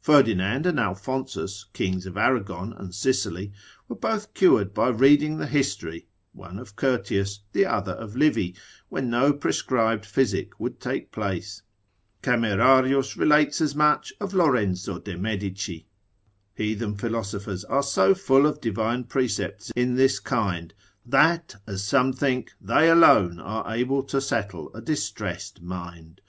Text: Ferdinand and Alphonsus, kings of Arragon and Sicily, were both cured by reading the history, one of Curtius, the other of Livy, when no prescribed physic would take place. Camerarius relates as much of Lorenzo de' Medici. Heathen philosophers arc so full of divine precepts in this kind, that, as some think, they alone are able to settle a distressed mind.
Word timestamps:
Ferdinand 0.00 0.64
and 0.64 0.80
Alphonsus, 0.80 1.66
kings 1.74 2.06
of 2.06 2.16
Arragon 2.16 2.72
and 2.72 2.94
Sicily, 2.94 3.52
were 3.86 3.96
both 3.96 4.32
cured 4.32 4.72
by 4.72 4.88
reading 4.88 5.36
the 5.36 5.46
history, 5.46 6.06
one 6.32 6.58
of 6.58 6.74
Curtius, 6.74 7.40
the 7.52 7.66
other 7.66 7.92
of 7.92 8.16
Livy, 8.16 8.56
when 8.88 9.10
no 9.10 9.30
prescribed 9.34 10.06
physic 10.06 10.58
would 10.58 10.80
take 10.80 11.12
place. 11.12 11.60
Camerarius 12.22 13.14
relates 13.18 13.60
as 13.60 13.74
much 13.76 14.10
of 14.22 14.32
Lorenzo 14.32 14.98
de' 14.98 15.18
Medici. 15.18 15.86
Heathen 16.54 16.96
philosophers 16.96 17.62
arc 17.66 17.84
so 17.84 18.14
full 18.14 18.46
of 18.46 18.62
divine 18.62 19.04
precepts 19.04 19.70
in 19.76 19.96
this 19.96 20.18
kind, 20.18 20.72
that, 21.04 21.56
as 21.66 21.84
some 21.84 22.14
think, 22.14 22.52
they 22.58 22.88
alone 22.88 23.38
are 23.38 23.70
able 23.70 24.02
to 24.04 24.18
settle 24.22 24.74
a 24.74 24.80
distressed 24.80 25.60
mind. 25.60 26.22